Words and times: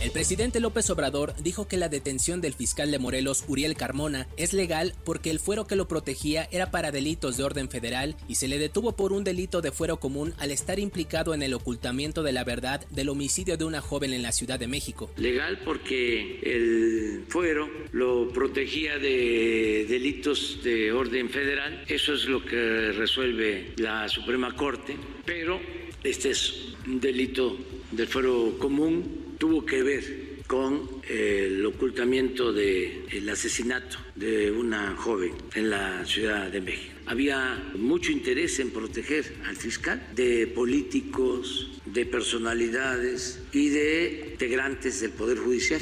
El 0.00 0.10
presidente 0.10 0.60
López 0.60 0.88
Obrador 0.90 1.34
dijo 1.42 1.68
que 1.68 1.76
la 1.76 1.88
detención 1.88 2.40
del 2.40 2.54
fiscal 2.54 2.90
de 2.90 2.98
Morelos, 2.98 3.44
Uriel 3.48 3.76
Carmona, 3.76 4.26
es 4.36 4.52
legal 4.52 4.94
porque 5.04 5.30
el 5.30 5.40
fuero 5.40 5.66
que 5.66 5.76
lo 5.76 5.88
protegía 5.88 6.48
era 6.52 6.70
para 6.70 6.90
delitos 6.90 7.36
de 7.36 7.44
orden 7.44 7.68
federal 7.68 8.16
y 8.28 8.36
se 8.36 8.48
le 8.48 8.58
detuvo 8.58 8.92
por 8.92 9.12
un 9.12 9.24
delito 9.24 9.60
de 9.60 9.72
fuero 9.72 9.98
común 9.98 10.34
al 10.38 10.50
estar 10.50 10.78
implicado 10.78 11.34
en 11.34 11.42
el 11.42 11.54
ocultamiento 11.54 12.22
de 12.22 12.32
la 12.32 12.44
verdad 12.44 12.86
del 12.90 13.08
homicidio 13.08 13.56
de 13.56 13.64
una 13.64 13.80
joven 13.80 14.12
en 14.12 14.22
la 14.22 14.32
Ciudad 14.32 14.58
de 14.58 14.68
México. 14.68 15.10
Legal 15.16 15.60
porque 15.64 16.40
el 16.42 17.24
fuero 17.28 17.68
lo 17.92 18.28
protegía 18.32 18.98
de 18.98 19.86
delitos 19.88 20.60
de 20.62 20.92
orden 20.92 21.30
federal, 21.30 21.84
eso 21.88 22.14
es 22.14 22.26
lo 22.26 22.44
que 22.44 22.92
resuelve 22.92 23.74
la 23.76 24.08
Suprema 24.08 24.54
Corte, 24.54 24.96
pero 25.24 25.60
este 26.02 26.30
es 26.30 26.74
un 26.86 27.00
delito 27.00 27.56
del 27.90 28.06
fuero 28.06 28.56
común, 28.58 29.25
tuvo 29.38 29.64
que 29.64 29.82
ver 29.82 30.36
con 30.46 30.88
el 31.08 31.64
ocultamiento 31.66 32.52
del 32.52 33.28
asesinato 33.28 33.98
de 34.14 34.50
una 34.50 34.94
joven 34.96 35.32
en 35.54 35.70
la 35.70 36.04
Ciudad 36.04 36.50
de 36.50 36.60
México. 36.60 36.94
Había 37.06 37.70
mucho 37.76 38.12
interés 38.12 38.58
en 38.60 38.70
proteger 38.70 39.36
al 39.44 39.56
fiscal 39.56 40.08
de 40.14 40.46
políticos, 40.46 41.80
de 41.86 42.04
personalidades 42.04 43.40
y 43.52 43.68
de 43.68 44.28
integrantes 44.32 45.00
del 45.00 45.12
Poder 45.12 45.38
Judicial. 45.38 45.80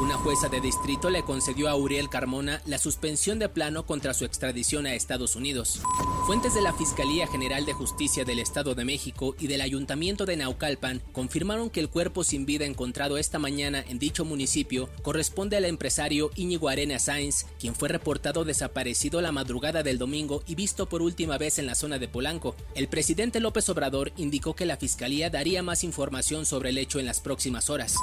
Una 0.00 0.14
jueza 0.14 0.48
de 0.48 0.60
distrito 0.60 1.08
le 1.08 1.22
concedió 1.22 1.68
a 1.68 1.76
Uriel 1.76 2.08
Carmona 2.08 2.60
la 2.66 2.78
suspensión 2.78 3.38
de 3.38 3.48
plano 3.48 3.86
contra 3.86 4.12
su 4.12 4.24
extradición 4.24 4.86
a 4.86 4.94
Estados 4.94 5.36
Unidos. 5.36 5.80
Fuentes 6.26 6.54
de 6.54 6.60
la 6.62 6.72
Fiscalía 6.72 7.26
General 7.26 7.64
de 7.64 7.72
Justicia 7.72 8.24
del 8.24 8.40
Estado 8.40 8.74
de 8.74 8.84
México 8.84 9.36
y 9.38 9.46
del 9.46 9.60
Ayuntamiento 9.60 10.26
de 10.26 10.36
Naucalpan 10.36 11.00
confirmaron 11.12 11.70
que 11.70 11.80
el 11.80 11.88
cuerpo 11.88 12.24
sin 12.24 12.44
vida 12.44 12.64
encontrado 12.66 13.16
esta 13.18 13.38
mañana 13.38 13.84
en 13.88 13.98
dicho 13.98 14.24
municipio 14.24 14.88
corresponde 15.02 15.56
al 15.56 15.64
empresario 15.64 16.30
Íñigo 16.34 16.68
Arena 16.68 16.98
Sáenz, 16.98 17.46
quien 17.60 17.74
fue 17.74 17.88
reportado 17.88 18.44
desaparecido 18.44 19.20
la 19.20 19.32
madrugada 19.32 19.82
del 19.82 19.98
domingo 19.98 20.42
y 20.46 20.56
visto 20.56 20.88
por 20.88 21.02
última 21.02 21.38
vez 21.38 21.58
en 21.58 21.66
la 21.66 21.74
zona 21.74 21.98
de 21.98 22.08
Polanco. 22.08 22.56
El 22.74 22.88
presidente 22.88 23.40
López 23.40 23.68
Obrador 23.68 24.12
indicó 24.16 24.54
que 24.54 24.66
la 24.66 24.76
Fiscalía 24.76 25.30
daría 25.44 25.62
más 25.62 25.84
información 25.84 26.46
sobre 26.46 26.70
el 26.70 26.78
hecho 26.78 26.98
en 26.98 27.04
las 27.04 27.20
próximas 27.20 27.68
horas. 27.68 27.96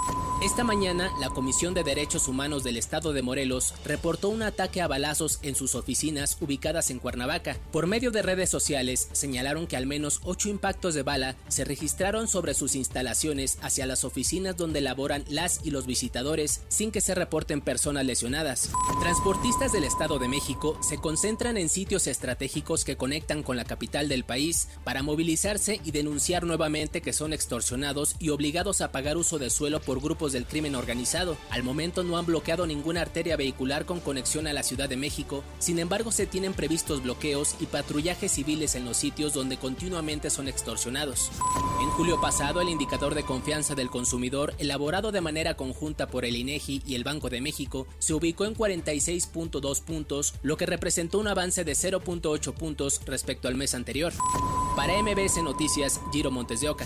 Esta 0.43 0.63
mañana, 0.63 1.09
la 1.19 1.29
Comisión 1.29 1.73
de 1.73 1.83
Derechos 1.83 2.27
Humanos 2.27 2.63
del 2.63 2.77
Estado 2.77 3.13
de 3.13 3.23
Morelos 3.23 3.73
reportó 3.83 4.29
un 4.29 4.43
ataque 4.43 4.79
a 4.79 4.87
balazos 4.87 5.39
en 5.41 5.55
sus 5.55 5.73
oficinas 5.73 6.37
ubicadas 6.39 6.91
en 6.91 6.99
Cuernavaca. 6.99 7.57
Por 7.71 7.87
medio 7.87 8.11
de 8.11 8.21
redes 8.21 8.51
sociales, 8.51 9.09
señalaron 9.13 9.65
que 9.65 9.75
al 9.75 9.87
menos 9.87 10.21
ocho 10.23 10.49
impactos 10.49 10.93
de 10.93 11.01
bala 11.01 11.35
se 11.47 11.65
registraron 11.65 12.27
sobre 12.27 12.53
sus 12.53 12.75
instalaciones 12.75 13.57
hacia 13.63 13.87
las 13.87 14.03
oficinas 14.03 14.55
donde 14.55 14.81
laboran 14.81 15.25
las 15.27 15.61
y 15.63 15.71
los 15.71 15.87
visitadores 15.87 16.61
sin 16.67 16.91
que 16.91 17.01
se 17.01 17.15
reporten 17.15 17.61
personas 17.61 18.05
lesionadas. 18.05 18.69
Transportistas 18.99 19.71
del 19.71 19.85
Estado 19.85 20.19
de 20.19 20.27
México 20.27 20.77
se 20.87 20.99
concentran 20.99 21.57
en 21.57 21.69
sitios 21.69 22.05
estratégicos 22.05 22.85
que 22.85 22.97
conectan 22.97 23.41
con 23.41 23.57
la 23.57 23.65
capital 23.65 24.09
del 24.09 24.25
país 24.25 24.67
para 24.83 25.01
movilizarse 25.01 25.81
y 25.83 25.89
denunciar 25.89 26.43
nuevamente 26.43 27.01
que 27.01 27.13
son 27.13 27.30
extorsionados 27.33 28.15
y 28.19 28.29
obligados 28.29 28.81
a 28.81 28.91
pagar 28.91 29.17
uso 29.17 29.39
de 29.39 29.49
suelo 29.49 29.81
por 29.81 30.01
grupos 30.01 30.33
del 30.33 30.45
crimen 30.45 30.75
organizado. 30.75 31.37
Al 31.49 31.63
momento 31.63 32.03
no 32.03 32.17
han 32.17 32.25
bloqueado 32.25 32.67
ninguna 32.67 33.01
arteria 33.01 33.37
vehicular 33.37 33.85
con 33.85 33.99
conexión 33.99 34.47
a 34.47 34.53
la 34.53 34.63
Ciudad 34.63 34.89
de 34.89 34.97
México, 34.97 35.43
sin 35.59 35.79
embargo 35.79 36.11
se 36.11 36.25
tienen 36.25 36.53
previstos 36.53 37.03
bloqueos 37.03 37.55
y 37.59 37.65
patrullajes 37.65 38.31
civiles 38.31 38.75
en 38.75 38.85
los 38.85 38.97
sitios 38.97 39.33
donde 39.33 39.57
continuamente 39.57 40.29
son 40.29 40.47
extorsionados. 40.47 41.31
En 41.81 41.89
julio 41.89 42.19
pasado, 42.21 42.61
el 42.61 42.69
indicador 42.69 43.15
de 43.15 43.23
confianza 43.23 43.75
del 43.75 43.89
consumidor, 43.89 44.53
elaborado 44.57 45.11
de 45.11 45.21
manera 45.21 45.55
conjunta 45.55 46.07
por 46.07 46.25
el 46.25 46.35
INEGI 46.35 46.83
y 46.85 46.95
el 46.95 47.03
Banco 47.03 47.29
de 47.29 47.41
México, 47.41 47.87
se 47.99 48.13
ubicó 48.13 48.45
en 48.45 48.55
46.2 48.55 49.81
puntos, 49.81 50.33
lo 50.43 50.57
que 50.57 50.65
representó 50.65 51.19
un 51.19 51.27
avance 51.27 51.63
de 51.63 51.73
0.8 51.73 52.53
puntos 52.53 53.01
respecto 53.05 53.47
al 53.47 53.55
mes 53.55 53.75
anterior. 53.75 54.13
Para 54.75 55.01
MBS 55.01 55.43
Noticias, 55.43 55.99
Giro 56.11 56.31
Montes 56.31 56.61
de 56.61 56.69
Oca. 56.69 56.85